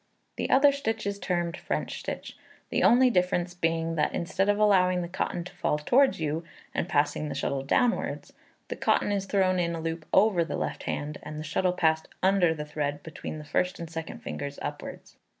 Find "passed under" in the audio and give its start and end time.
11.73-12.51